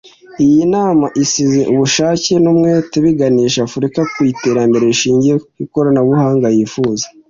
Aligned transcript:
Iyi 0.45 0.61
nama 0.73 1.05
isize 1.23 1.61
ubushake 1.71 2.33
n’umwete 2.43 2.95
biganisha 3.05 3.59
Afurika 3.67 3.99
ku 4.13 4.19
iterambere 4.31 4.83
rishingiye 4.91 5.35
ku 5.43 5.47
ikoranabuhanga 5.65 6.47
yifuza 6.57 7.05